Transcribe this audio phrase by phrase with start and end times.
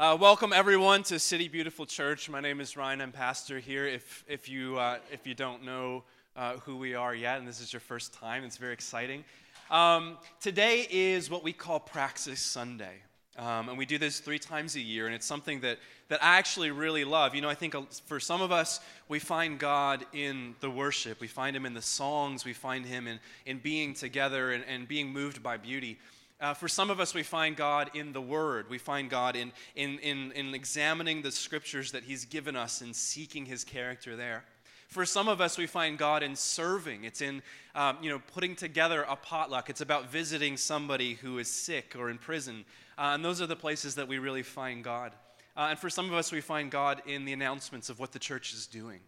[0.00, 2.30] Uh, welcome everyone to City Beautiful Church.
[2.30, 3.00] My name is Ryan.
[3.00, 3.84] I'm pastor here.
[3.84, 6.04] If if you uh, if you don't know
[6.36, 9.24] uh, who we are yet, and this is your first time, it's very exciting.
[9.72, 12.94] Um, today is what we call Praxis Sunday,
[13.36, 15.78] um, and we do this three times a year, and it's something that
[16.10, 17.34] that I actually really love.
[17.34, 17.74] You know, I think
[18.06, 21.82] for some of us, we find God in the worship, we find Him in the
[21.82, 25.98] songs, we find Him in in being together and, and being moved by beauty.
[26.40, 28.70] Uh, for some of us, we find God in the Word.
[28.70, 32.94] We find God in, in, in, in examining the scriptures that He's given us and
[32.94, 34.44] seeking His character there.
[34.88, 37.04] For some of us, we find God in serving.
[37.04, 37.42] It's in,
[37.74, 39.68] um, you know, putting together a potluck.
[39.68, 42.64] It's about visiting somebody who is sick or in prison.
[42.96, 45.12] Uh, and those are the places that we really find God.
[45.56, 48.18] Uh, and for some of us, we find God in the announcements of what the
[48.18, 49.00] church is doing.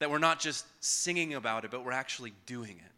[0.00, 2.91] That we're not just singing about it, but we're actually doing it.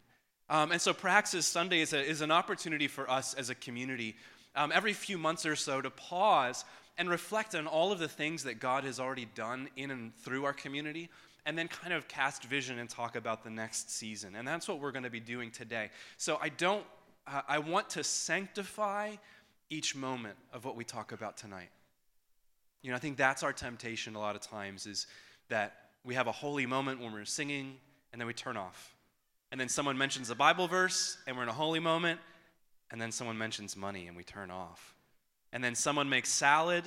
[0.54, 4.14] Um, and so Praxis Sunday is, a, is, an opportunity for us as a community
[4.54, 6.64] um, every few months or so to pause
[6.96, 10.44] and reflect on all of the things that God has already done in and through
[10.44, 11.10] our community,
[11.44, 14.36] and then kind of cast vision and talk about the next season.
[14.36, 15.90] And that's what we're going to be doing today.
[16.18, 16.84] So I don't,
[17.26, 19.16] uh, I want to sanctify
[19.70, 21.70] each moment of what we talk about tonight.
[22.80, 25.08] You know, I think that's our temptation a lot of times is
[25.48, 27.74] that we have a holy moment when we're singing
[28.12, 28.93] and then we turn off
[29.54, 32.18] and then someone mentions a Bible verse, and we're in a holy moment,
[32.90, 34.96] and then someone mentions money, and we turn off.
[35.52, 36.82] And then someone makes salad,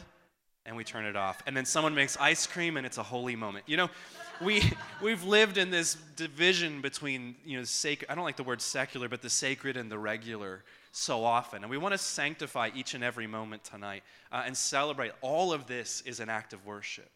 [0.65, 1.41] and we turn it off.
[1.47, 3.63] And then someone makes ice cream, and it's a holy moment.
[3.67, 3.89] You know,
[4.41, 4.61] we,
[5.01, 9.07] we've lived in this division between, you know, sacred, I don't like the word secular,
[9.07, 11.63] but the sacred and the regular so often.
[11.63, 15.13] And we want to sanctify each and every moment tonight uh, and celebrate.
[15.21, 17.11] All of this is an act of worship.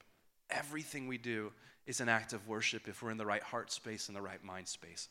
[0.49, 1.51] Everything we do
[1.85, 4.41] is an act of worship if we're in the right heart space and the right
[4.45, 5.09] mind space.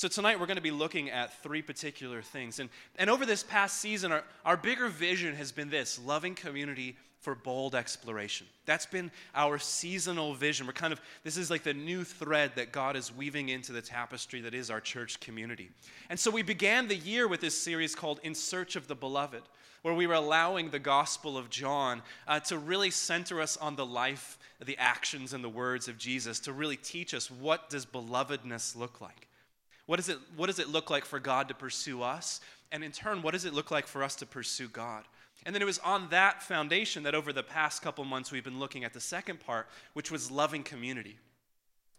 [0.00, 2.58] So, tonight we're going to be looking at three particular things.
[2.58, 6.96] And, and over this past season, our, our bigger vision has been this loving community
[7.18, 8.46] for bold exploration.
[8.64, 10.66] That's been our seasonal vision.
[10.66, 13.82] We're kind of, this is like the new thread that God is weaving into the
[13.82, 15.68] tapestry that is our church community.
[16.08, 19.42] And so we began the year with this series called In Search of the Beloved,
[19.82, 23.84] where we were allowing the Gospel of John uh, to really center us on the
[23.84, 28.74] life, the actions, and the words of Jesus, to really teach us what does belovedness
[28.74, 29.26] look like.
[29.90, 32.40] What, is it, what does it look like for God to pursue us?
[32.70, 35.02] And in turn, what does it look like for us to pursue God?
[35.44, 38.60] And then it was on that foundation that over the past couple months we've been
[38.60, 41.18] looking at the second part, which was loving community.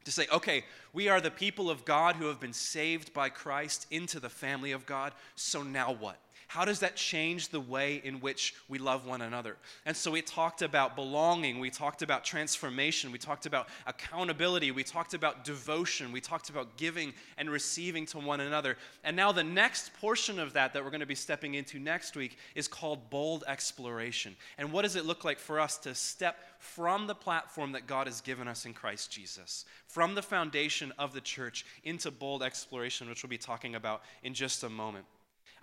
[0.05, 0.63] To say, okay,
[0.93, 4.71] we are the people of God who have been saved by Christ into the family
[4.71, 6.15] of God, so now what?
[6.51, 9.55] How does that change the way in which we love one another?
[9.85, 14.83] And so we talked about belonging, we talked about transformation, we talked about accountability, we
[14.83, 18.75] talked about devotion, we talked about giving and receiving to one another.
[19.05, 22.17] And now the next portion of that that we're going to be stepping into next
[22.17, 24.35] week is called bold exploration.
[24.57, 28.07] And what does it look like for us to step from the platform that God
[28.07, 33.07] has given us in Christ Jesus, from the foundation of the church into bold exploration,
[33.07, 35.05] which we'll be talking about in just a moment.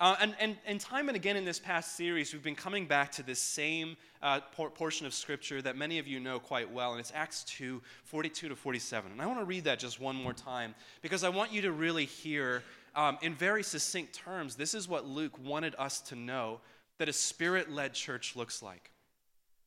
[0.01, 3.11] Uh, and, and, and time and again in this past series, we've been coming back
[3.11, 6.93] to this same uh, por- portion of Scripture that many of you know quite well,
[6.93, 9.11] and it's Acts 2 42 to 47.
[9.11, 11.73] And I want to read that just one more time because I want you to
[11.73, 12.63] really hear,
[12.95, 16.61] um, in very succinct terms, this is what Luke wanted us to know
[16.99, 18.93] that a spirit led church looks like.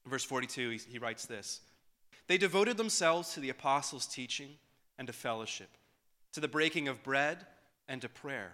[0.05, 1.59] verse 42, he, he writes this
[2.27, 4.51] They devoted themselves to the apostles' teaching
[4.97, 5.69] and to fellowship,
[6.31, 7.45] to the breaking of bread
[7.89, 8.53] and to prayer.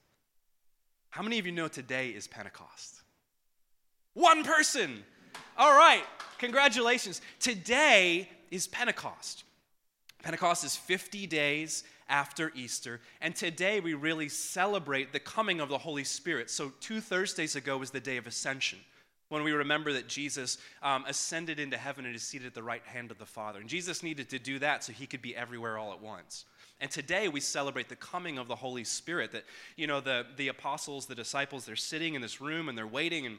[1.11, 3.01] How many of you know today is Pentecost?
[4.13, 5.03] One person.
[5.57, 6.03] All right,
[6.37, 7.21] congratulations.
[7.41, 9.43] Today is Pentecost.
[10.23, 15.77] Pentecost is 50 days after Easter, and today we really celebrate the coming of the
[15.77, 16.49] Holy Spirit.
[16.49, 18.79] So, two Thursdays ago was the day of Ascension,
[19.27, 22.85] when we remember that Jesus um, ascended into heaven and is seated at the right
[22.85, 23.59] hand of the Father.
[23.59, 26.45] And Jesus needed to do that so he could be everywhere all at once.
[26.81, 29.31] And today we celebrate the coming of the Holy Spirit.
[29.33, 29.45] That,
[29.77, 33.27] you know, the, the apostles, the disciples, they're sitting in this room and they're waiting,
[33.27, 33.37] and,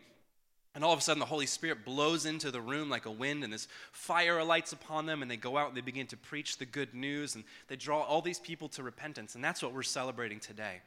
[0.76, 3.42] and all of a sudden the Holy Spirit blows into the room like a wind,
[3.42, 6.58] and this fire alights upon them, and they go out and they begin to preach
[6.58, 9.34] the good news, and they draw all these people to repentance.
[9.34, 10.80] And that's what we're celebrating today.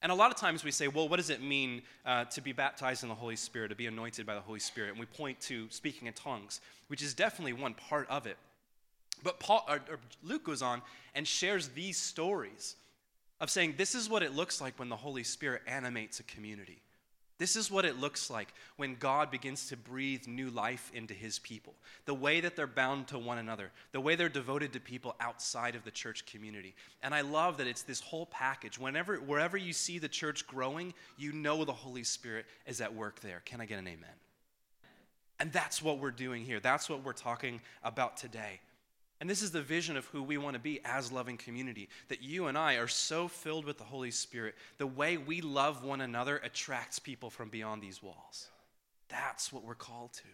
[0.00, 2.52] And a lot of times we say, well, what does it mean uh, to be
[2.52, 4.90] baptized in the Holy Spirit, to be anointed by the Holy Spirit?
[4.90, 8.38] And we point to speaking in tongues, which is definitely one part of it.
[9.22, 10.82] But Paul, or, or Luke goes on
[11.14, 12.76] and shares these stories
[13.40, 16.82] of saying this is what it looks like when the Holy Spirit animates a community.
[17.38, 21.38] This is what it looks like when God begins to breathe new life into his
[21.38, 21.72] people.
[22.04, 25.76] The way that they're bound to one another, the way they're devoted to people outside
[25.76, 26.74] of the church community.
[27.00, 28.76] And I love that it's this whole package.
[28.76, 33.20] Whenever wherever you see the church growing, you know the Holy Spirit is at work
[33.20, 33.40] there.
[33.44, 34.10] Can I get an amen?
[35.38, 36.58] And that's what we're doing here.
[36.58, 38.58] That's what we're talking about today.
[39.20, 41.88] And this is the vision of who we want to be as loving community.
[42.08, 45.82] That you and I are so filled with the Holy Spirit, the way we love
[45.82, 48.48] one another attracts people from beyond these walls.
[49.08, 50.28] That's what we're called to.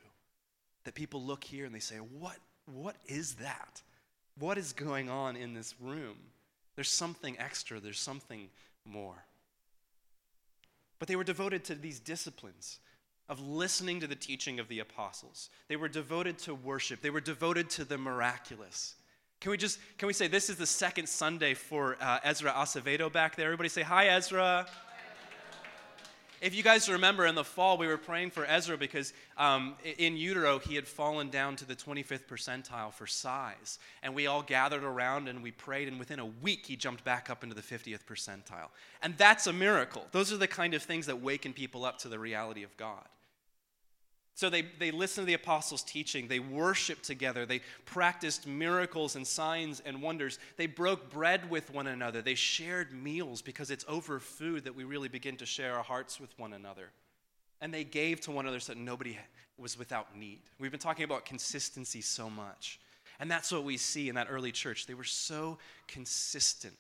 [0.85, 2.37] That people look here and they say, What,
[2.67, 3.81] what is that?
[4.39, 6.17] What is going on in this room?
[6.75, 8.49] There's something extra, there's something
[8.85, 9.25] more.
[10.99, 12.81] But they were devoted to these disciplines
[13.29, 15.51] of listening to the teaching of the apostles.
[15.69, 17.01] They were devoted to worship.
[17.01, 18.95] They were devoted to the miraculous.
[19.41, 23.13] Can we just can we say this is the second Sunday for uh, Ezra Acevedo
[23.13, 23.47] back there?
[23.47, 24.67] Everybody say hi, Ezra.
[26.45, 30.15] If you guys remember in the fall, we were praying for Ezra because um, in
[30.15, 33.79] utero he had fallen down to the 25th percentile for size.
[34.03, 37.31] And we all gathered around and we prayed, and within a week he jumped back
[37.31, 38.69] up into the 50th percentile.
[39.03, 40.07] And that's a miracle.
[40.13, 43.05] Those are the kind of things that waken people up to the reality of God.
[44.37, 46.27] So they, they listened to the apostles' teaching.
[46.27, 47.47] They worshiped together.
[47.47, 50.41] They practiced miracles and signs and wonders.
[50.57, 52.21] They broke bread with one another.
[52.21, 56.19] They shared meals because it's over food that we really begin to share our hearts
[56.19, 56.91] with one another.
[57.61, 59.17] And they gave to one another so that nobody
[59.57, 60.41] was without need.
[60.59, 62.81] We've been talking about consistency so much.
[63.21, 64.87] And that's what we see in that early church.
[64.87, 66.75] They were so consistent,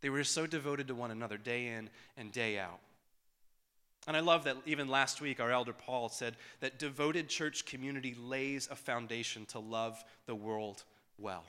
[0.00, 2.80] they were so devoted to one another day in and day out.
[4.06, 8.16] And I love that even last week, our elder Paul said that devoted church community
[8.18, 10.84] lays a foundation to love the world
[11.18, 11.44] well.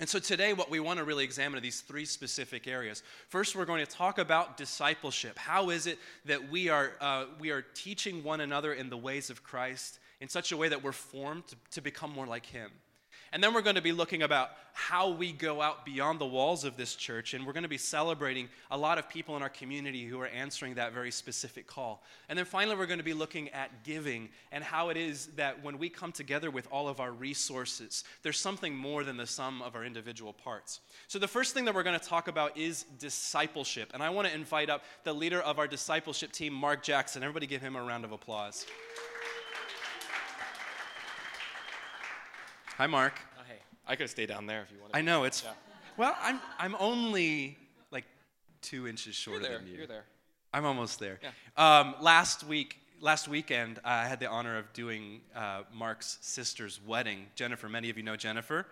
[0.00, 3.04] And so today, what we want to really examine are these three specific areas.
[3.28, 5.38] First, we're going to talk about discipleship.
[5.38, 9.30] How is it that we are, uh, we are teaching one another in the ways
[9.30, 12.72] of Christ in such a way that we're formed to, to become more like Him?
[13.34, 16.62] And then we're going to be looking about how we go out beyond the walls
[16.62, 17.34] of this church.
[17.34, 20.28] And we're going to be celebrating a lot of people in our community who are
[20.28, 22.04] answering that very specific call.
[22.28, 25.64] And then finally, we're going to be looking at giving and how it is that
[25.64, 29.62] when we come together with all of our resources, there's something more than the sum
[29.62, 30.78] of our individual parts.
[31.08, 33.90] So, the first thing that we're going to talk about is discipleship.
[33.94, 37.24] And I want to invite up the leader of our discipleship team, Mark Jackson.
[37.24, 38.64] Everybody give him a round of applause.
[42.76, 43.20] Hi, Mark.
[43.38, 44.94] Oh, hey, I could stay down there if you wanted.
[44.94, 44.98] To.
[44.98, 45.44] I know it's.
[45.44, 45.52] Yeah.
[45.96, 47.56] Well, I'm I'm only
[47.92, 48.04] like
[48.62, 49.76] two inches shorter You're than you.
[49.76, 50.04] You're there.
[50.52, 51.20] I'm almost there.
[51.22, 51.30] Yeah.
[51.56, 57.26] Um, last week, last weekend, I had the honor of doing uh, Mark's sister's wedding.
[57.36, 58.66] Jennifer, many of you know Jennifer,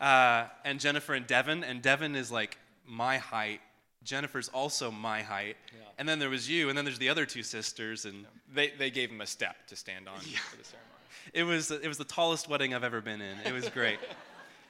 [0.00, 3.60] uh, and Jennifer and Devin, and Devin is like my height.
[4.04, 5.82] Jennifer's also my height, yeah.
[5.98, 8.24] and then there was you, and then there's the other two sisters, and
[8.54, 10.38] they they gave him a step to stand on yeah.
[10.48, 10.92] for the ceremony
[11.32, 13.38] it was it was the tallest wedding I've ever been in.
[13.44, 13.98] It was great.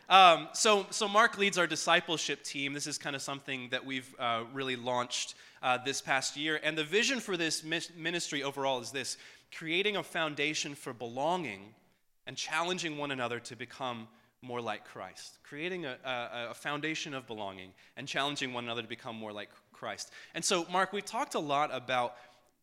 [0.08, 2.74] Um, so, so Mark leads our discipleship team.
[2.74, 6.60] This is kind of something that we've uh, really launched uh, this past year.
[6.62, 9.16] And the vision for this ministry overall is this
[9.56, 11.62] creating a foundation for belonging
[12.26, 14.06] and challenging one another to become
[14.42, 15.38] more like Christ.
[15.44, 19.48] Creating a, a, a foundation of belonging and challenging one another to become more like
[19.72, 20.10] Christ.
[20.34, 22.16] And so, Mark, we've talked a lot about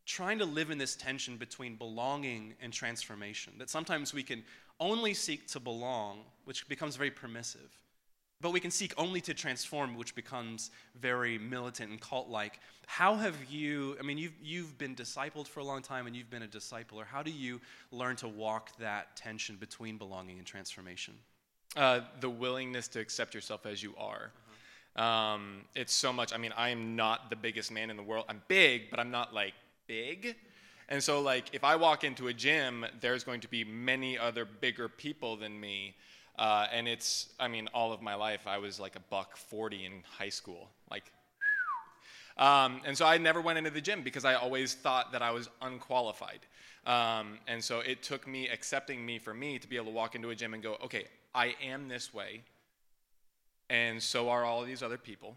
[0.09, 3.53] trying to live in this tension between belonging and transformation.
[3.59, 4.43] That sometimes we can
[4.79, 7.69] only seek to belong, which becomes very permissive,
[8.41, 12.59] but we can seek only to transform, which becomes very militant and cult like.
[12.87, 16.31] How have you, I mean, you've, you've been discipled for a long time and you've
[16.31, 17.05] been a discipler.
[17.05, 17.61] How do you
[17.91, 21.13] learn to walk that tension between belonging and transformation?
[21.77, 24.31] Uh, the willingness to accept yourself as you are.
[24.97, 25.03] Uh-huh.
[25.03, 26.33] Um, it's so much.
[26.33, 28.25] I mean, I am not the biggest man in the world.
[28.27, 29.53] I'm big, but I'm not like
[29.89, 30.35] big.
[30.87, 34.45] And so, like, if I walk into a gym, there's going to be many other
[34.45, 35.95] bigger people than me.
[36.37, 39.85] Uh, and it's, I mean, all of my life, I was like a buck 40
[39.85, 40.69] in high school.
[40.89, 41.11] Like,
[42.37, 45.31] um, and so I never went into the gym because I always thought that I
[45.31, 46.39] was unqualified.
[46.85, 50.15] Um, and so it took me accepting me for me to be able to walk
[50.15, 51.05] into a gym and go, okay,
[51.35, 52.41] I am this way,
[53.69, 55.35] and so are all these other people,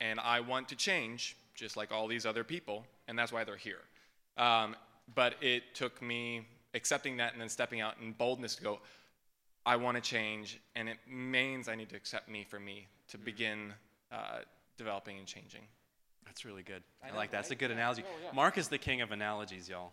[0.00, 3.56] and I want to change just like all these other people and that's why they're
[3.56, 3.80] here.
[4.36, 4.76] Um,
[5.14, 8.78] but it took me accepting that and then stepping out in boldness to go,
[9.66, 13.18] I want to change, and it means I need to accept me for me to
[13.18, 13.72] begin
[14.12, 14.40] uh,
[14.76, 15.62] developing and changing.
[16.26, 16.82] That's really good.
[17.02, 17.38] I, I know, like that.
[17.38, 18.02] That's a good analogy.
[18.04, 18.32] Oh, yeah.
[18.34, 19.92] Mark is the king of analogies, y'all.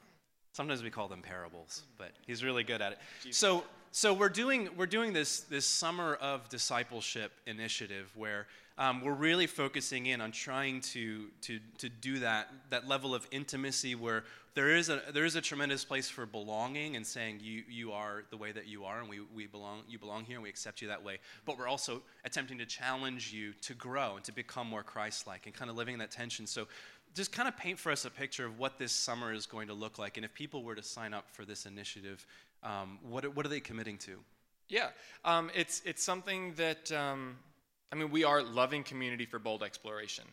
[0.54, 3.00] Sometimes we call them parables, but he's really good at it.
[3.30, 9.14] So, so we're doing we're doing this this summer of discipleship initiative where um, we're
[9.14, 14.24] really focusing in on trying to to to do that that level of intimacy where
[14.54, 18.24] there is a there is a tremendous place for belonging and saying you you are
[18.30, 20.82] the way that you are and we, we belong you belong here and we accept
[20.82, 21.20] you that way.
[21.46, 25.56] But we're also attempting to challenge you to grow and to become more Christ-like and
[25.56, 26.48] kind of living in that tension.
[26.48, 26.68] So
[27.14, 29.74] just kind of paint for us a picture of what this summer is going to
[29.74, 30.18] look like.
[30.18, 32.26] And if people were to sign up for this initiative,
[32.64, 34.20] um, what, what are they committing to?
[34.70, 34.90] Yeah,
[35.26, 37.38] um, it's, it's something that, um,
[37.92, 40.24] I mean, we are loving community for bold exploration.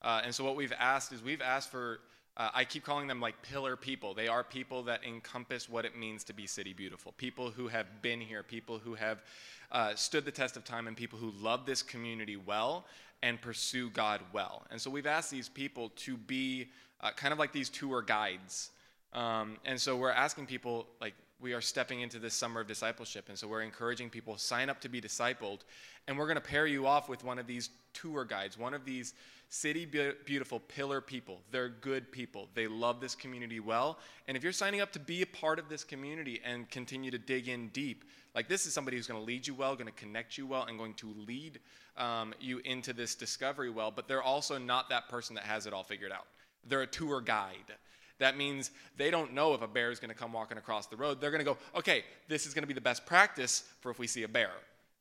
[0.00, 2.00] Uh, and so what we've asked is we've asked for,
[2.36, 4.14] uh, I keep calling them like pillar people.
[4.14, 7.12] They are people that encompass what it means to be city beautiful.
[7.18, 9.22] People who have been here, people who have
[9.70, 12.86] uh, stood the test of time, and people who love this community well
[13.22, 14.66] and pursue God well.
[14.70, 16.68] And so we've asked these people to be
[17.02, 18.70] uh, kind of like these tour guides.
[19.12, 23.28] Um, and so we're asking people, like, we are stepping into this summer of discipleship.
[23.28, 25.60] And so we're encouraging people sign up to be discipled.
[26.06, 28.84] And we're going to pair you off with one of these tour guides, one of
[28.84, 29.14] these
[29.48, 29.84] city
[30.24, 31.42] beautiful pillar people.
[31.50, 32.48] They're good people.
[32.54, 33.98] They love this community well.
[34.26, 37.18] And if you're signing up to be a part of this community and continue to
[37.18, 39.92] dig in deep, like this is somebody who's going to lead you well, going to
[39.92, 41.60] connect you well, and going to lead
[41.98, 45.74] um, you into this discovery well, but they're also not that person that has it
[45.74, 46.26] all figured out.
[46.66, 47.74] They're a tour guide.
[48.22, 50.96] That means they don't know if a bear is going to come walking across the
[50.96, 51.20] road.
[51.20, 53.98] They're going to go, okay, this is going to be the best practice for if
[53.98, 54.50] we see a bear.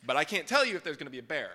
[0.06, 1.52] But I can't tell you if there's going to be a bear.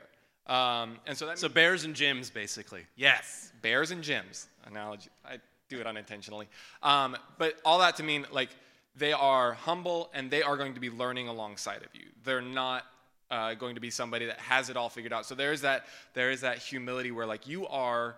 [0.46, 2.86] Um, and so that so bears and gyms, basically.
[2.94, 4.46] Yes, bears and gyms.
[4.64, 5.10] Analogy.
[5.24, 6.46] I do it unintentionally.
[6.84, 8.50] Um, but all that to mean like
[8.96, 12.06] they are humble and they are going to be learning alongside of you.
[12.22, 12.84] They're not
[13.28, 15.26] uh, going to be somebody that has it all figured out.
[15.26, 18.14] So there is that there is that humility where like you are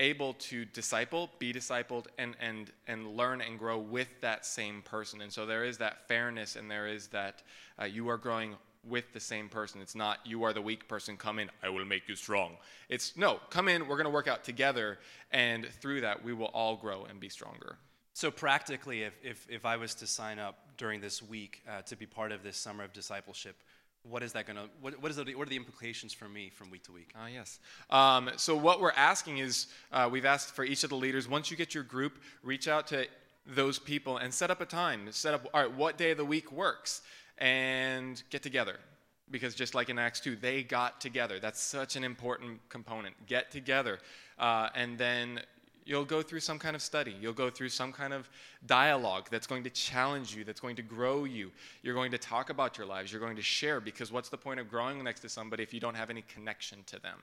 [0.00, 5.20] able to disciple, be discipled, and and and learn and grow with that same person.
[5.20, 7.42] And so there is that fairness, and there is that
[7.80, 8.56] uh, you are growing
[8.88, 9.80] with the same person.
[9.80, 11.16] It's not you are the weak person.
[11.16, 12.56] Come in, I will make you strong.
[12.88, 13.86] It's no, come in.
[13.86, 14.98] We're going to work out together,
[15.30, 17.76] and through that we will all grow and be stronger.
[18.14, 21.94] So practically, if if, if I was to sign up during this week uh, to
[21.94, 23.56] be part of this summer of discipleship
[24.02, 26.50] what is that going to what, what is the, what are the implications for me
[26.50, 27.12] from week to week?
[27.16, 27.58] Ah yes.
[27.90, 31.50] Um, so what we're asking is uh, we've asked for each of the leaders once
[31.50, 33.06] you get your group reach out to
[33.46, 36.24] those people and set up a time set up all right what day of the
[36.24, 37.02] week works
[37.38, 38.76] and get together.
[39.30, 41.38] Because just like in acts 2 they got together.
[41.38, 43.14] That's such an important component.
[43.26, 43.98] Get together
[44.38, 45.40] uh, and then
[45.84, 47.14] You'll go through some kind of study.
[47.20, 48.28] You'll go through some kind of
[48.66, 51.50] dialogue that's going to challenge you, that's going to grow you.
[51.82, 53.12] You're going to talk about your lives.
[53.12, 55.80] You're going to share because what's the point of growing next to somebody if you
[55.80, 57.18] don't have any connection to them?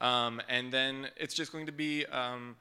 [0.00, 2.56] Um, and then it's just going to be um,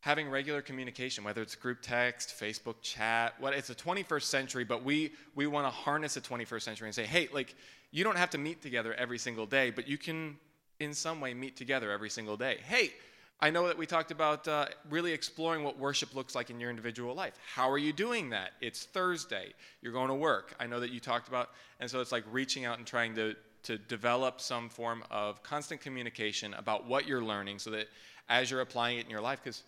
[0.00, 3.34] having regular communication, whether it's group text, Facebook chat.
[3.38, 6.94] What it's the 21st century, but we we want to harness the 21st century and
[6.94, 7.54] say, hey, like
[7.90, 10.36] you don't have to meet together every single day, but you can
[10.80, 12.58] in some way meet together every single day.
[12.66, 12.92] Hey
[13.38, 16.70] I know that we talked about uh, really exploring what worship looks like in your
[16.70, 17.34] individual life.
[17.54, 18.52] How are you doing that?
[18.62, 19.52] It's Thursday.
[19.82, 20.54] You're going to work.
[20.58, 23.36] I know that you talked about, and so it's like reaching out and trying to,
[23.64, 27.88] to develop some form of constant communication about what you're learning so that
[28.30, 29.64] as you're applying it in your life, because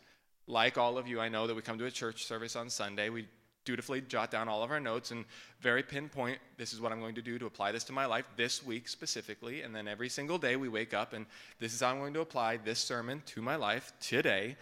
[0.46, 3.10] like all of you, I know that we come to a church service on Sunday.
[3.10, 3.28] We
[3.65, 5.25] dutifully jot down all of our notes and
[5.61, 8.27] very pinpoint this is what I'm going to do to apply this to my life
[8.37, 9.62] this week specifically.
[9.62, 11.27] And then every single day we wake up and
[11.61, 14.57] this is how I'm going to apply this sermon to my life today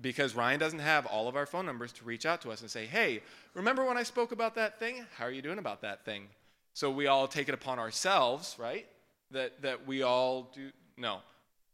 [0.00, 2.70] because Ryan doesn't have all of our phone numbers to reach out to us and
[2.70, 3.22] say, hey,
[3.54, 5.04] remember when I spoke about that thing?
[5.16, 6.26] How are you doing about that thing?
[6.72, 8.86] So we all take it upon ourselves, right?
[9.30, 10.70] That, that we all do.
[10.96, 11.18] No,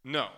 [0.05, 0.29] no,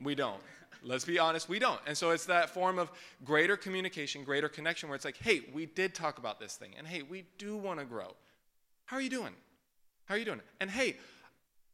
[0.00, 0.40] we don't.
[0.84, 1.80] Let's be honest, we don't.
[1.86, 2.90] And so it's that form of
[3.24, 6.72] greater communication, greater connection where it's like, hey, we did talk about this thing.
[6.76, 8.14] And hey, we do want to grow.
[8.86, 9.32] How are you doing?
[10.06, 10.40] How are you doing?
[10.60, 10.96] And hey,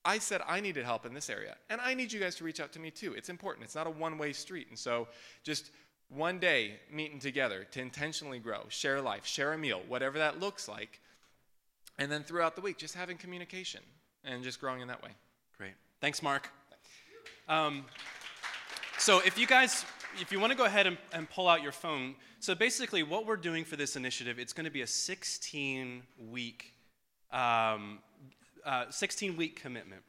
[0.04, 1.56] I said I needed help in this area.
[1.70, 3.14] And I need you guys to reach out to me too.
[3.14, 3.64] It's important.
[3.64, 4.68] It's not a one way street.
[4.68, 5.08] And so
[5.42, 5.70] just
[6.08, 10.68] one day meeting together to intentionally grow, share life, share a meal, whatever that looks
[10.68, 11.00] like.
[11.98, 13.80] And then throughout the week, just having communication
[14.24, 15.10] and just growing in that way.
[15.56, 15.72] Great.
[16.00, 16.48] Thanks, Mark.
[17.48, 17.84] Um,
[18.98, 19.84] so if you guys,
[20.20, 23.26] if you want to go ahead and, and, pull out your phone, so basically what
[23.26, 26.74] we're doing for this initiative, it's going to be a 16 week,
[27.32, 28.00] um,
[28.64, 30.02] uh, 16 week commitment.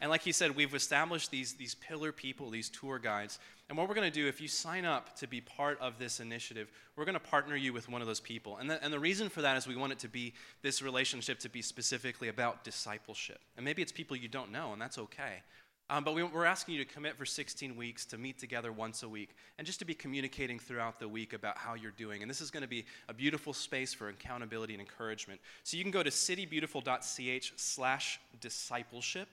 [0.00, 3.40] And like he said, we've established these, these pillar people, these tour guides.
[3.68, 6.20] And what we're going to do, if you sign up to be part of this
[6.20, 8.58] initiative, we're going to partner you with one of those people.
[8.58, 11.40] And the, and the reason for that is we want it to be this relationship
[11.40, 13.40] to be specifically about discipleship.
[13.56, 15.42] And maybe it's people you don't know, and that's okay.
[15.90, 19.02] Um, but we, we're asking you to commit for 16 weeks to meet together once
[19.02, 22.20] a week and just to be communicating throughout the week about how you're doing.
[22.20, 25.40] And this is going to be a beautiful space for accountability and encouragement.
[25.64, 29.28] So you can go to citybeautiful.ch slash discipleship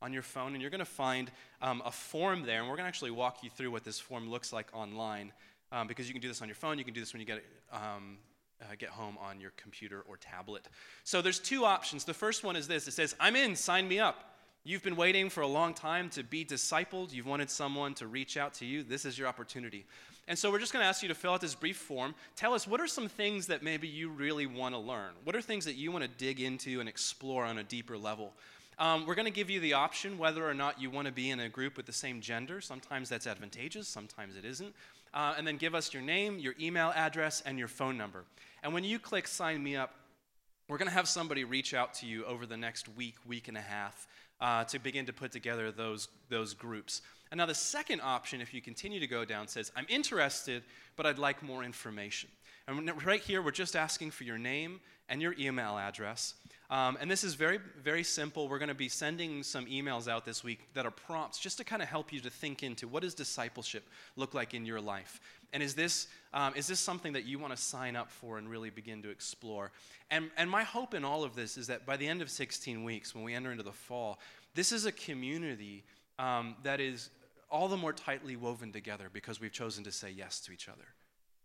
[0.00, 2.60] on your phone, and you're going to find um, a form there.
[2.60, 5.32] And we're going to actually walk you through what this form looks like online
[5.72, 6.78] um, because you can do this on your phone.
[6.78, 8.18] You can do this when you get um,
[8.60, 10.66] uh, get home on your computer or tablet.
[11.04, 12.04] So there's two options.
[12.04, 14.37] The first one is this it says, I'm in, sign me up.
[14.68, 17.10] You've been waiting for a long time to be discipled.
[17.10, 18.82] You've wanted someone to reach out to you.
[18.82, 19.86] This is your opportunity.
[20.28, 22.14] And so we're just going to ask you to fill out this brief form.
[22.36, 25.12] Tell us what are some things that maybe you really want to learn?
[25.24, 28.34] What are things that you want to dig into and explore on a deeper level?
[28.78, 31.30] Um, we're going to give you the option whether or not you want to be
[31.30, 32.60] in a group with the same gender.
[32.60, 34.74] Sometimes that's advantageous, sometimes it isn't.
[35.14, 38.24] Uh, and then give us your name, your email address, and your phone number.
[38.62, 39.94] And when you click sign me up,
[40.68, 43.56] we're going to have somebody reach out to you over the next week, week and
[43.56, 44.06] a half
[44.40, 47.02] uh, to begin to put together those, those groups.
[47.30, 50.62] And now, the second option, if you continue to go down, says, I'm interested,
[50.96, 52.30] but I'd like more information.
[52.66, 56.34] And right here, we're just asking for your name and your email address.
[56.70, 58.46] Um, and this is very, very simple.
[58.46, 61.64] We're going to be sending some emails out this week that are prompts just to
[61.64, 65.20] kind of help you to think into what does discipleship look like in your life?
[65.54, 68.50] And is this, um, is this something that you want to sign up for and
[68.50, 69.72] really begin to explore?
[70.10, 72.84] And, and my hope in all of this is that by the end of 16
[72.84, 74.18] weeks, when we enter into the fall,
[74.54, 75.84] this is a community
[76.18, 77.08] um, that is
[77.50, 80.84] all the more tightly woven together because we've chosen to say yes to each other.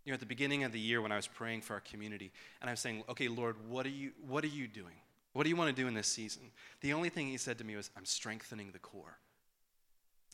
[0.04, 2.34] You know, at the beginning of the year when I was praying for our community,
[2.60, 4.96] and I was saying, okay, Lord, what are you, what are you doing?
[5.34, 6.44] What do you want to do in this season?
[6.82, 9.18] The only thing he said to me was, I'm strengthening the core.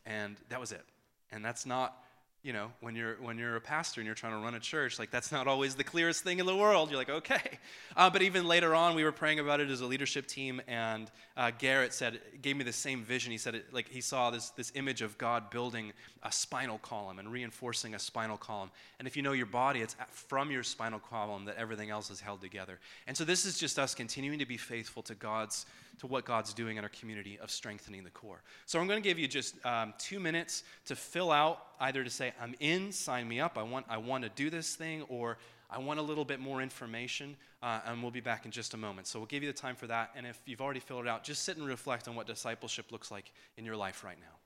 [0.06, 0.84] And that was it.
[1.32, 2.03] And that's not
[2.41, 4.98] you know, when you're when you're a pastor and you're trying to run a church,
[4.98, 6.89] like that's not always the clearest thing in the world.
[6.89, 7.60] You're like, okay,
[7.98, 11.12] uh, but even later on, we were praying about it as a leadership team, and
[11.36, 13.34] uh, Garrett said gave me the same vision.
[13.34, 15.91] He said it like he saw this this image of God building
[16.24, 18.72] a spinal column and reinforcing a spinal column.
[19.00, 22.22] And if you know your body, it's from your spinal column that everything else is
[22.22, 22.79] held together.
[23.08, 25.65] And so this is just us continuing to be faithful to God's
[26.00, 28.41] to what God's doing in our community of strengthening the core.
[28.65, 32.09] So I'm going to give you just um, two minutes to fill out either to
[32.09, 35.38] say, I'm in, sign me up, I want, I want to do this thing, or
[35.70, 38.77] I want a little bit more information, uh, and we'll be back in just a
[38.77, 39.07] moment.
[39.07, 40.12] So we'll give you the time for that.
[40.16, 43.12] And if you've already filled it out, just sit and reflect on what discipleship looks
[43.12, 44.39] like in your life right now.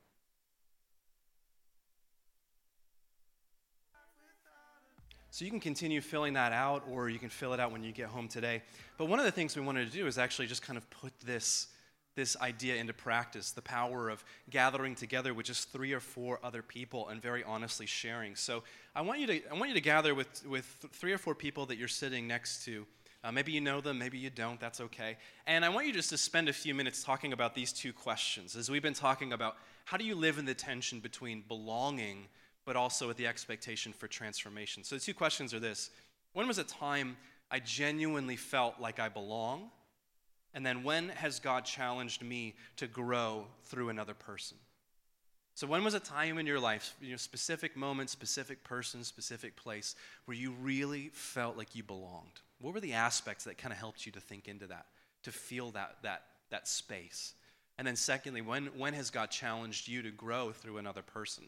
[5.34, 7.92] So you can continue filling that out, or you can fill it out when you
[7.92, 8.62] get home today.
[9.00, 11.12] But one of the things we wanted to do is actually just kind of put
[11.22, 11.70] this,
[12.14, 16.62] this idea into practice the power of gathering together with just three or four other
[16.62, 18.36] people and very honestly sharing.
[18.36, 18.62] So
[18.96, 21.66] I want you to, I want you to gather with, with three or four people
[21.66, 22.86] that you're sitting next to.
[23.24, 25.18] Uh, maybe you know them, maybe you don't, that's okay.
[25.48, 28.56] And I want you just to spend a few minutes talking about these two questions.
[28.56, 32.28] As we've been talking about, how do you live in the tension between belonging
[32.66, 34.84] but also with the expectation for transformation.
[34.84, 35.90] So the two questions are this
[36.34, 37.18] When was a time
[37.52, 39.70] I genuinely felt like I belong?
[40.54, 44.58] And then when has God challenged me to grow through another person?
[45.56, 49.56] So, when was a time in your life, you know, specific moment, specific person, specific
[49.56, 49.96] place,
[50.26, 52.42] where you really felt like you belonged?
[52.60, 54.88] What were the aspects that kind of helped you to think into that,
[55.24, 57.36] to feel that, that, that space?
[57.78, 61.44] And then, secondly, when, when has God challenged you to grow through another person?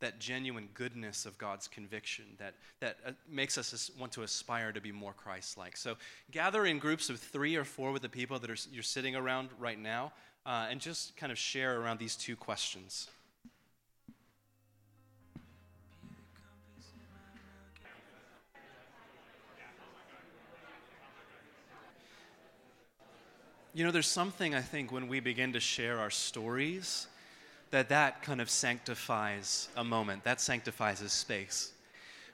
[0.00, 4.80] That genuine goodness of God's conviction that, that uh, makes us want to aspire to
[4.80, 5.76] be more Christ like.
[5.76, 5.96] So
[6.30, 9.50] gather in groups of three or four with the people that are, you're sitting around
[9.58, 10.12] right now
[10.44, 13.08] uh, and just kind of share around these two questions.
[23.72, 27.06] You know, there's something I think when we begin to share our stories
[27.70, 31.72] that that kind of sanctifies a moment, that sanctifies a space.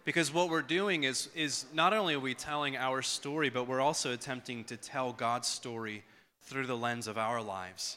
[0.05, 3.81] Because what we're doing is, is not only are we telling our story, but we're
[3.81, 6.05] also attempting to tell God's story
[6.42, 7.96] through the lens of our lives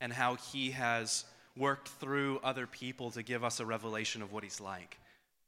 [0.00, 1.24] and how He has
[1.56, 4.96] worked through other people to give us a revelation of what He's like.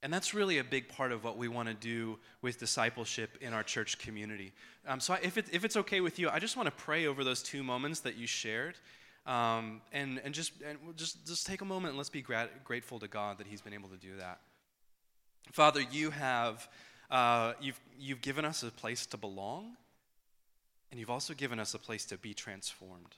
[0.02, 3.52] And that's really a big part of what we want to do with discipleship in
[3.52, 4.52] our church community.
[4.88, 7.22] Um, so, if, it, if it's okay with you, I just want to pray over
[7.22, 8.74] those two moments that you shared
[9.26, 12.98] um, and and just and just just take a moment and let's be grat- grateful
[12.98, 14.40] to God that He's been able to do that.
[15.52, 16.68] Father, you have
[17.10, 19.76] uh, you've you've given us a place to belong,
[20.90, 23.16] and you've also given us a place to be transformed.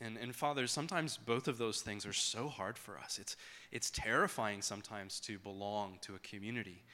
[0.00, 3.18] And, and Father, sometimes both of those things are so hard for us.
[3.18, 3.36] It's,
[3.72, 6.84] it's terrifying sometimes to belong to a community,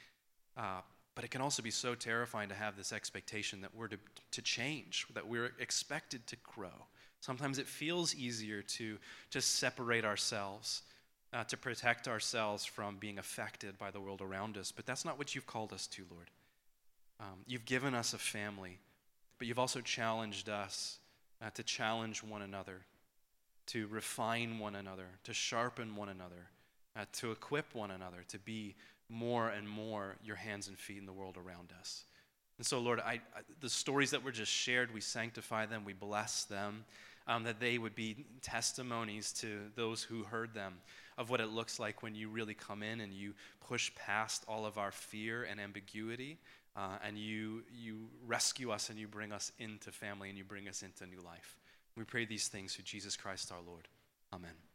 [0.55, 0.81] uh,
[1.15, 3.97] but it can also be so terrifying to have this expectation that we're to,
[4.31, 6.87] to change, that we're expected to grow.
[7.23, 8.97] Sometimes it feels easier to
[9.29, 10.81] just separate ourselves,
[11.31, 14.73] uh, to protect ourselves from being affected by the world around us.
[14.73, 16.29] But that's not what you've called us to, Lord.
[17.21, 18.77] Um, you've given us a family,
[19.37, 20.97] but you've also challenged us
[21.41, 22.81] uh, to challenge one another,
[23.67, 26.49] to refine one another, to sharpen one another,
[26.97, 28.75] uh, to equip one another to be
[29.07, 32.03] more and more your hands and feet in the world around us.
[32.57, 35.93] And so, Lord, I, I, the stories that were just shared, we sanctify them, we
[35.93, 36.83] bless them,
[37.27, 40.75] um, that they would be testimonies to those who heard them
[41.17, 43.33] of what it looks like when you really come in and you
[43.67, 46.37] push past all of our fear and ambiguity,
[46.75, 50.67] uh, and you, you rescue us and you bring us into family and you bring
[50.67, 51.57] us into new life.
[51.95, 53.87] We pray these things through Jesus Christ our Lord.
[54.33, 54.72] Amen.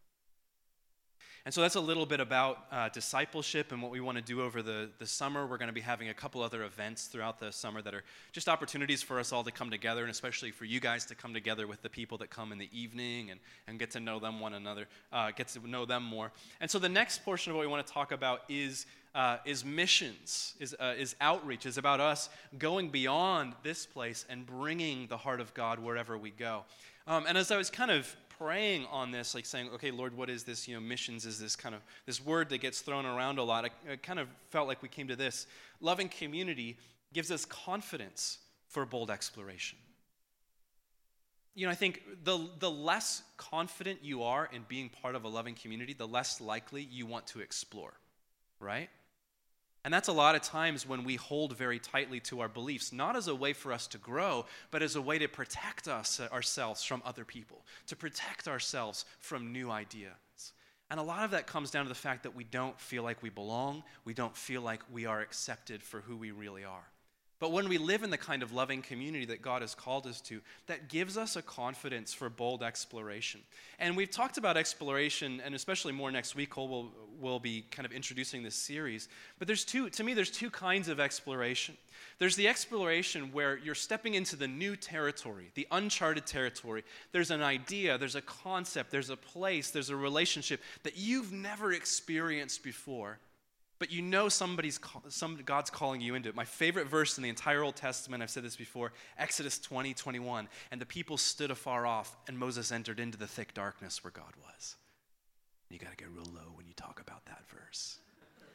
[1.49, 4.43] And so that's a little bit about uh, discipleship and what we want to do
[4.43, 5.47] over the, the summer.
[5.47, 8.51] We're going to be having a couple other events throughout the summer that are just
[8.51, 11.67] opportunities for us all to come together, and especially for you guys to come together
[11.67, 14.53] with the people that come in the evening and, and get to know them one
[14.53, 16.33] another, uh, get to know them more.
[16.61, 18.85] And so the next portion of what we want to talk about is.
[19.15, 24.47] Uh, is missions, is, uh, is outreach, is about us going beyond this place and
[24.47, 26.65] bringing the heart of God wherever we go.
[27.07, 30.31] Um, and as I was kind of praying on this, like saying, okay, Lord, what
[30.31, 30.69] is this?
[30.69, 33.65] You know, missions is this kind of this word that gets thrown around a lot.
[33.65, 35.47] I, I kind of felt like we came to this.
[35.81, 36.77] Loving community
[37.13, 39.79] gives us confidence for bold exploration.
[41.55, 45.29] You know, I think the, the less confident you are in being part of a
[45.29, 47.95] loving community, the less likely you want to explore,
[48.61, 48.89] right?
[49.85, 53.17] And that's a lot of times when we hold very tightly to our beliefs, not
[53.17, 56.29] as a way for us to grow, but as a way to protect us uh,
[56.33, 60.13] ourselves from other people, to protect ourselves from new ideas.
[60.91, 63.23] And a lot of that comes down to the fact that we don't feel like
[63.23, 66.89] we belong, we don't feel like we are accepted for who we really are.
[67.41, 70.21] But when we live in the kind of loving community that God has called us
[70.23, 73.41] to, that gives us a confidence for bold exploration.
[73.79, 77.87] And we've talked about exploration, and especially more next week, Cole will, will be kind
[77.87, 79.09] of introducing this series.
[79.39, 81.77] But there's two, to me, there's two kinds of exploration.
[82.19, 86.83] There's the exploration where you're stepping into the new territory, the uncharted territory.
[87.13, 91.73] There's an idea, there's a concept, there's a place, there's a relationship that you've never
[91.73, 93.21] experienced before
[93.79, 96.35] but you know somebody's some god's calling you into it.
[96.35, 100.49] My favorite verse in the entire old testament i've said this before exodus 20 21
[100.71, 104.35] and the people stood afar off and moses entered into the thick darkness where god
[104.45, 104.77] was.
[105.71, 107.99] You got to get real low when you talk about that verse.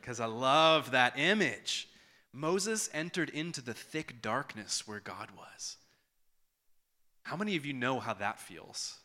[0.02, 1.88] Because i love that image.
[2.36, 5.78] Moses entered into the thick darkness where god was.
[7.24, 8.98] How many of you know how that feels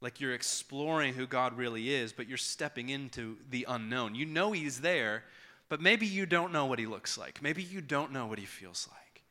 [0.00, 4.14] like you're exploring who God really is, but you're stepping into the unknown.
[4.14, 5.24] You know He's there,
[5.68, 7.42] but maybe you don't know what He looks like.
[7.42, 9.22] Maybe you don't know what He feels like.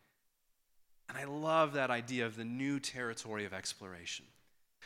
[1.10, 4.26] And I love that idea of the new territory of exploration.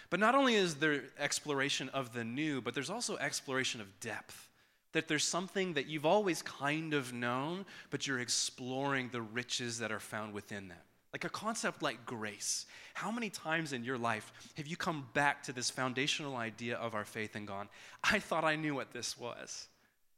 [0.09, 4.49] But not only is there exploration of the new, but there's also exploration of depth.
[4.91, 9.91] That there's something that you've always kind of known, but you're exploring the riches that
[9.91, 10.85] are found within that.
[11.13, 12.65] Like a concept like grace.
[12.93, 16.95] How many times in your life have you come back to this foundational idea of
[16.95, 17.67] our faith and gone,
[18.03, 19.67] I thought I knew what this was,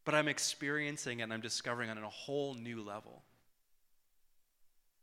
[0.06, 3.24] but I'm experiencing it and I'm discovering it on a whole new level?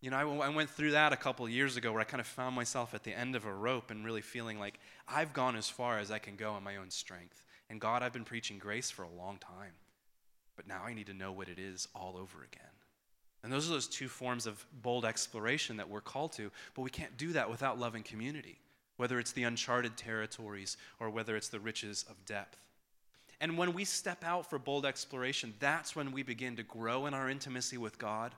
[0.00, 2.56] You know, I, went through that a couple years ago where I kind of found
[2.56, 5.98] myself at the end of a rope and really feeling like I've gone as far
[5.98, 7.44] as I can go in my own strength.
[7.68, 9.74] And God, I've been preaching grace for a long time,
[10.56, 12.79] but now I need to know what it is all over again.
[13.42, 16.90] And those are those two forms of bold exploration that we're called to, but we
[16.90, 18.58] can't do that without loving community,
[18.96, 22.58] whether it's the uncharted territories or whether it's the riches of depth.
[23.40, 27.14] And when we step out for bold exploration, that's when we begin to grow in
[27.14, 28.34] our intimacy with God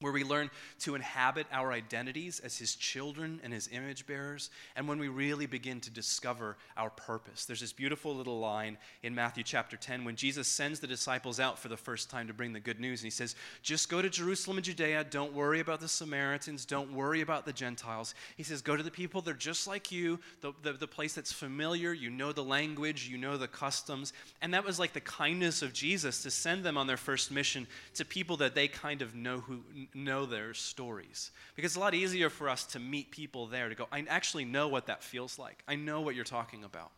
[0.00, 4.88] where we learn to inhabit our identities as his children and his image bearers, and
[4.88, 7.44] when we really begin to discover our purpose.
[7.44, 11.58] There's this beautiful little line in Matthew chapter 10 when Jesus sends the disciples out
[11.58, 14.08] for the first time to bring the good news, and he says, Just go to
[14.08, 15.04] Jerusalem and Judea.
[15.10, 16.64] Don't worry about the Samaritans.
[16.64, 18.14] Don't worry about the Gentiles.
[18.36, 21.32] He says, Go to the people, they're just like you, the, the, the place that's
[21.32, 21.92] familiar.
[21.92, 24.12] You know the language, you know the customs.
[24.40, 27.66] And that was like the kindness of Jesus to send them on their first mission
[27.94, 29.60] to people that they kind of know who
[29.94, 31.30] know their stories.
[31.56, 34.44] Because it's a lot easier for us to meet people there to go, I actually
[34.44, 35.62] know what that feels like.
[35.68, 36.90] I know what you're talking about.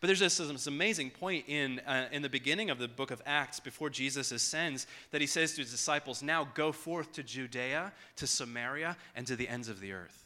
[0.00, 3.22] But there's this, this amazing point in, uh, in the beginning of the book of
[3.24, 7.92] Acts, before Jesus ascends, that he says to his disciples, Now go forth to Judea,
[8.16, 10.25] to Samaria, and to the ends of the earth.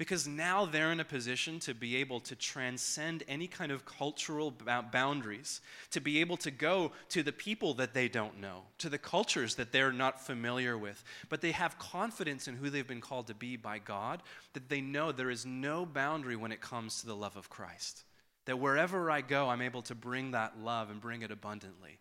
[0.00, 4.50] Because now they're in a position to be able to transcend any kind of cultural
[4.90, 5.60] boundaries,
[5.90, 9.56] to be able to go to the people that they don't know, to the cultures
[9.56, 11.04] that they're not familiar with.
[11.28, 14.22] But they have confidence in who they've been called to be by God,
[14.54, 18.04] that they know there is no boundary when it comes to the love of Christ.
[18.46, 21.98] That wherever I go, I'm able to bring that love and bring it abundantly.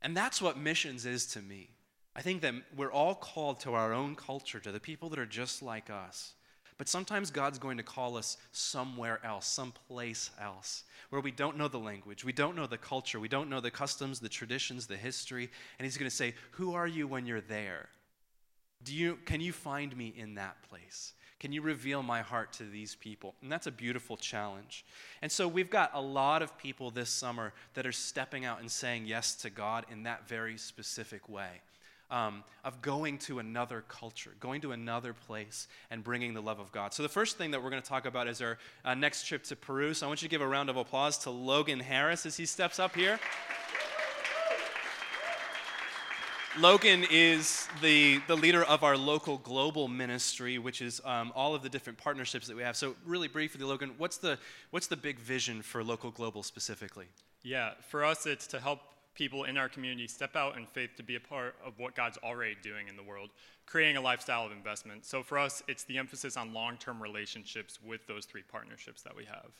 [0.00, 1.70] And that's what missions is to me.
[2.14, 5.26] I think that we're all called to our own culture, to the people that are
[5.26, 6.34] just like us.
[6.82, 11.68] But sometimes God's going to call us somewhere else, someplace else, where we don't know
[11.68, 14.96] the language, we don't know the culture, we don't know the customs, the traditions, the
[14.96, 15.48] history.
[15.78, 17.88] And He's going to say, Who are you when you're there?
[18.82, 21.12] Do you, can you find me in that place?
[21.38, 23.36] Can you reveal my heart to these people?
[23.42, 24.84] And that's a beautiful challenge.
[25.22, 28.68] And so we've got a lot of people this summer that are stepping out and
[28.68, 31.60] saying yes to God in that very specific way.
[32.12, 36.70] Um, of going to another culture, going to another place, and bringing the love of
[36.70, 36.92] God.
[36.92, 39.42] So, the first thing that we're going to talk about is our uh, next trip
[39.44, 39.94] to Peru.
[39.94, 42.44] So, I want you to give a round of applause to Logan Harris as he
[42.44, 43.18] steps up here.
[46.58, 51.62] Logan is the, the leader of our local global ministry, which is um, all of
[51.62, 52.76] the different partnerships that we have.
[52.76, 54.38] So, really briefly, Logan, what's the,
[54.70, 57.06] what's the big vision for local global specifically?
[57.42, 58.80] Yeah, for us, it's to help
[59.14, 62.18] people in our community step out in faith to be a part of what God's
[62.18, 63.30] already doing in the world,
[63.66, 65.04] creating a lifestyle of investment.
[65.04, 69.14] So, for us, it's the emphasis on long term relationships with those three partnerships that
[69.16, 69.50] we have.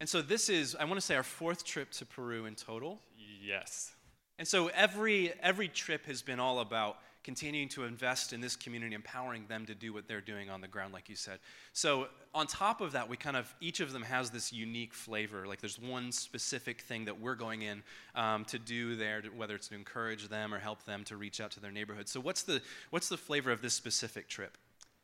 [0.00, 3.00] And so, this is, I want to say, our fourth trip to Peru in total.
[3.42, 3.92] Yes.
[4.40, 8.94] And so every, every trip has been all about continuing to invest in this community,
[8.94, 11.38] empowering them to do what they're doing on the ground, like you said.
[11.72, 15.46] So, on top of that, we kind of, each of them has this unique flavor.
[15.46, 17.82] Like, there's one specific thing that we're going in
[18.14, 21.50] um, to do there, whether it's to encourage them or help them to reach out
[21.52, 22.08] to their neighborhood.
[22.08, 24.56] So, what's the, what's the flavor of this specific trip?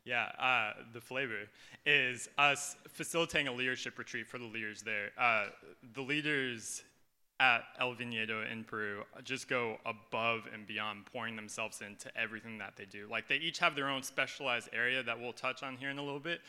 [0.07, 1.49] Yeah, uh, the flavor
[1.85, 5.09] is us facilitating a leadership retreat for the leaders there.
[5.17, 5.47] Uh,
[5.93, 6.81] the leaders
[7.39, 12.73] at El Viñedo in Peru just go above and beyond, pouring themselves into everything that
[12.75, 13.07] they do.
[13.09, 16.03] Like they each have their own specialized area that we'll touch on here in a
[16.03, 16.41] little bit,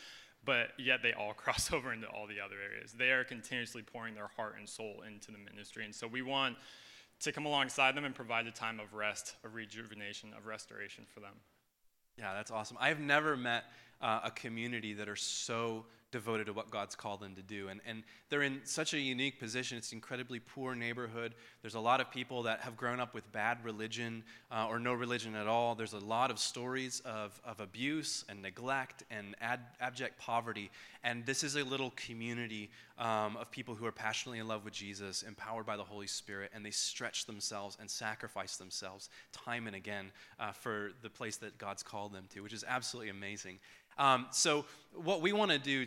[0.43, 2.93] but yet they all cross over into all the other areas.
[2.93, 5.85] They are continuously pouring their heart and soul into the ministry.
[5.85, 6.57] And so we want
[7.19, 11.19] to come alongside them and provide a time of rest, of rejuvenation, of restoration for
[11.19, 11.33] them.
[12.17, 12.77] Yeah, that's awesome.
[12.79, 13.65] I've never met
[14.01, 17.67] uh, a community that are so devoted to what God's called them to do.
[17.67, 19.77] And, and they're in such a unique position.
[19.77, 21.35] It's an incredibly poor neighborhood.
[21.61, 24.93] There's a lot of people that have grown up with bad religion uh, or no
[24.93, 25.75] religion at all.
[25.75, 30.71] There's a lot of stories of, of abuse and neglect and ad, abject poverty.
[31.03, 34.73] And this is a little community um, of people who are passionately in love with
[34.73, 39.75] Jesus, empowered by the Holy Spirit, and they stretch themselves and sacrifice themselves time and
[39.75, 43.59] again uh, for the place that God's called them to, which is absolutely amazing.
[43.99, 45.85] Um, so, what we want to do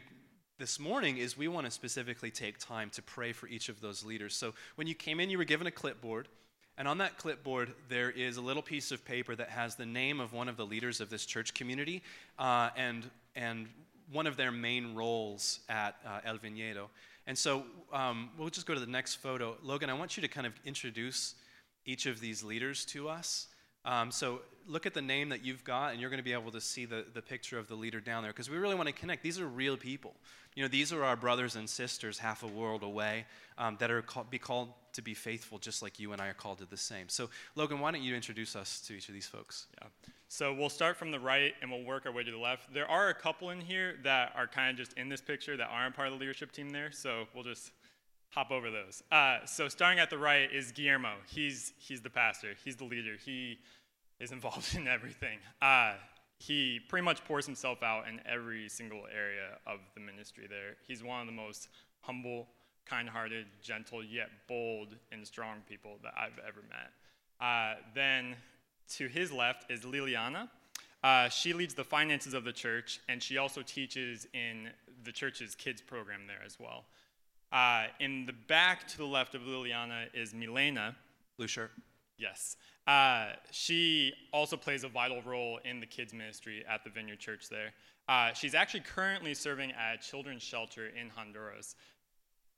[0.58, 4.04] this morning is we want to specifically take time to pray for each of those
[4.04, 4.36] leaders.
[4.36, 6.28] So, when you came in, you were given a clipboard.
[6.76, 10.20] And on that clipboard, there is a little piece of paper that has the name
[10.20, 12.02] of one of the leaders of this church community
[12.38, 13.66] uh, and, and
[14.10, 16.88] one of their main roles at uh, El Viñedo.
[17.26, 19.56] And so um, we'll just go to the next photo.
[19.62, 21.34] Logan, I want you to kind of introduce
[21.84, 23.48] each of these leaders to us.
[23.84, 26.52] Um, so look at the name that you've got, and you're going to be able
[26.52, 28.94] to see the, the picture of the leader down there because we really want to
[28.94, 29.22] connect.
[29.22, 30.14] These are real people.
[30.54, 33.24] You know, these are our brothers and sisters half a world away
[33.58, 36.34] um, that are call, be called to be faithful just like you and I are
[36.34, 37.08] called to the same.
[37.08, 39.66] So, Logan, why don't you introduce us to each of these folks?
[39.80, 39.88] Yeah.
[40.28, 42.72] So we'll start from the right and we'll work our way to the left.
[42.72, 45.68] There are a couple in here that are kind of just in this picture that
[45.70, 47.70] aren't part of the leadership team there, so we'll just
[48.32, 49.02] hop over those.
[49.12, 51.12] Uh, so starting at the right is Guillermo.
[51.26, 52.54] He's he's the pastor.
[52.64, 53.16] He's the leader.
[53.24, 53.58] He
[54.18, 55.38] is involved in everything.
[55.60, 55.94] Uh,
[56.38, 60.76] he pretty much pours himself out in every single area of the ministry there.
[60.88, 61.68] He's one of the most
[62.00, 62.48] humble,
[62.84, 66.90] kind-hearted, gentle, yet bold and strong people that I've ever met.
[67.40, 68.34] Uh, then
[68.96, 70.48] to his left is Liliana.
[71.04, 74.70] Uh, she leads the finances of the church, and she also teaches in
[75.04, 76.86] the church's kids program there as well.
[77.52, 80.96] Uh, in the back to the left of Liliana is Milena.
[81.36, 81.70] Blue shirt.
[82.16, 82.56] Yes.
[82.86, 87.48] Uh, she also plays a vital role in the kids' ministry at the Vineyard Church
[87.48, 87.72] there.
[88.08, 91.76] Uh, she's actually currently serving at a children's shelter in Honduras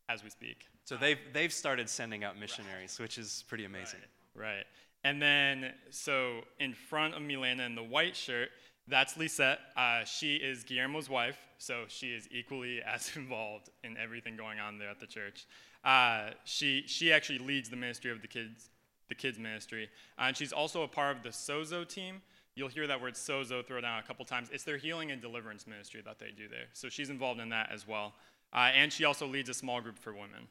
[0.08, 0.66] as we speak.
[0.84, 3.04] So they've, they've started sending out missionaries, right.
[3.04, 4.00] which is pretty amazing.
[4.34, 4.64] Right, right.
[5.02, 8.50] And then, so in front of Milena in the white shirt,
[8.86, 9.60] that's Lisette.
[9.76, 14.78] Uh, she is Guillermo's wife, so she is equally as involved in everything going on
[14.78, 15.46] there at the church.
[15.84, 18.70] Uh, she, she actually leads the ministry of the kids,
[19.08, 22.22] the kids ministry, uh, and she's also a part of the Sozo team.
[22.56, 24.48] You'll hear that word sozo thrown out a couple times.
[24.52, 26.66] It's their healing and deliverance ministry that they do there.
[26.72, 28.14] So she's involved in that as well.
[28.52, 30.46] Uh, and she also leads a small group for women.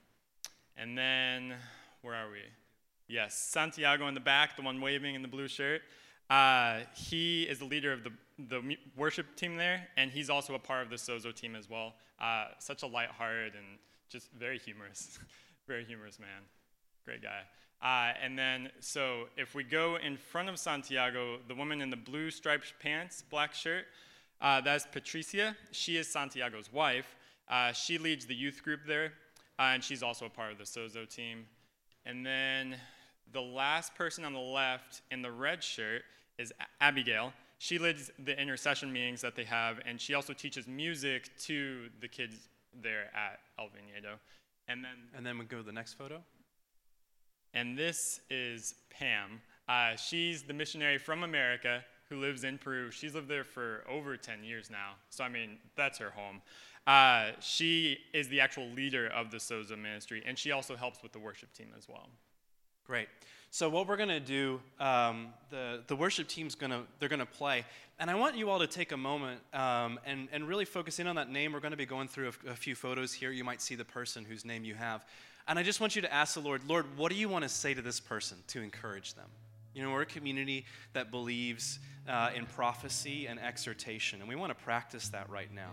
[0.75, 1.53] And then,
[2.01, 2.41] where are we?
[3.07, 5.81] Yes, Santiago in the back, the one waving in the blue shirt.
[6.29, 8.11] Uh, he is the leader of the,
[8.49, 11.93] the worship team there, and he's also a part of the Sozo team as well.
[12.19, 13.77] Uh, such a light heart and
[14.09, 15.19] just very humorous.
[15.67, 16.43] very humorous man.
[17.05, 17.41] Great guy.
[17.81, 21.97] Uh, and then, so if we go in front of Santiago, the woman in the
[21.97, 23.85] blue striped pants, black shirt,
[24.41, 25.55] uh, that's Patricia.
[25.71, 27.15] She is Santiago's wife.
[27.49, 29.13] Uh, she leads the youth group there,
[29.59, 31.45] uh, and she's also a part of the Sozo team.
[32.05, 32.77] And then
[33.33, 36.03] the last person on the left in the red shirt
[36.37, 37.33] is Abigail.
[37.57, 42.07] She leads the intercession meetings that they have, and she also teaches music to the
[42.07, 42.47] kids
[42.81, 44.17] there at El Viñedo.
[44.67, 46.21] And then, and then we go to the next photo.
[47.53, 49.41] And this is Pam.
[49.67, 52.91] Uh, she's the missionary from America who lives in Peru.
[52.91, 54.93] She's lived there for over 10 years now.
[55.09, 56.41] So, I mean, that's her home.
[56.85, 61.13] Uh, she is the actual leader of the Sozo ministry, and she also helps with
[61.13, 62.09] the worship team as well.
[62.85, 63.07] Great.
[63.49, 67.19] So what we're going to do, um, the, the worship team's going to, they're going
[67.19, 67.65] to play.
[67.99, 71.07] And I want you all to take a moment um, and, and really focus in
[71.07, 71.53] on that name.
[71.53, 73.31] We're going to be going through a, a few photos here.
[73.31, 75.05] You might see the person whose name you have.
[75.47, 77.49] And I just want you to ask the Lord, Lord, what do you want to
[77.49, 79.29] say to this person to encourage them?
[79.73, 84.57] You know, we're a community that believes uh, in prophecy and exhortation, and we want
[84.57, 85.71] to practice that right now.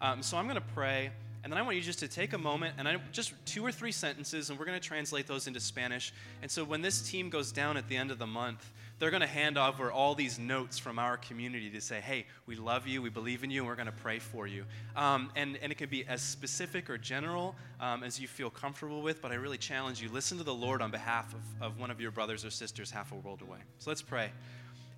[0.00, 1.10] Um, so I'm going to pray.
[1.48, 3.72] And then I want you just to take a moment and I, just two or
[3.72, 6.12] three sentences, and we're going to translate those into Spanish.
[6.42, 9.22] And so when this team goes down at the end of the month, they're going
[9.22, 13.00] to hand over all these notes from our community to say, hey, we love you,
[13.00, 14.66] we believe in you, and we're going to pray for you.
[14.94, 19.00] Um, and, and it can be as specific or general um, as you feel comfortable
[19.00, 21.90] with, but I really challenge you listen to the Lord on behalf of, of one
[21.90, 23.60] of your brothers or sisters half a world away.
[23.78, 24.32] So let's pray.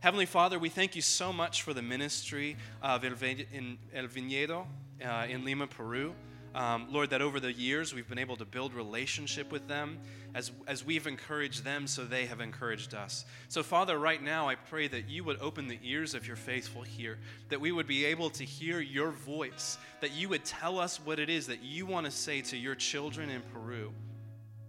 [0.01, 4.67] Heavenly Father, we thank you so much for the ministry of El, Viñedo
[5.07, 6.13] uh, in Lima, Peru.
[6.55, 9.99] Um, Lord, that over the years we've been able to build relationship with them
[10.35, 13.25] as, as we've encouraged them, so they have encouraged us.
[13.49, 16.83] So, Father, right now I pray that you would open the ears of your faithful
[16.83, 17.19] here,
[17.51, 21.19] that we would be able to hear your voice, that you would tell us what
[21.21, 23.93] it is that you want to say to your children in Peru.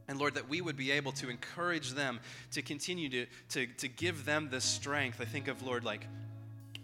[0.07, 2.19] And Lord, that we would be able to encourage them
[2.51, 5.21] to continue to, to, to give them the strength.
[5.21, 6.05] I think of, Lord, like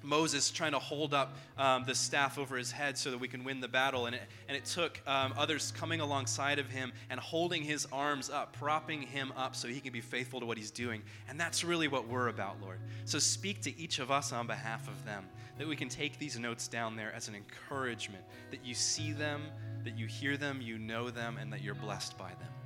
[0.08, 3.44] Moses trying to hold up um, the staff over his head so that we can
[3.44, 4.06] win the battle.
[4.06, 8.30] And it, and it took um, others coming alongside of him and holding his arms
[8.30, 11.02] up, propping him up so he can be faithful to what he's doing.
[11.30, 12.80] And that's really what we're about, Lord.
[13.06, 15.26] So speak to each of us on behalf of them,
[15.58, 19.44] that we can take these notes down there as an encouragement, that you see them,
[19.84, 22.57] that you hear them, you know them, and that you're blessed by them.